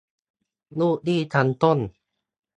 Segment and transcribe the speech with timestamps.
[0.79, 1.79] ลูกหนี้ชั้นต้น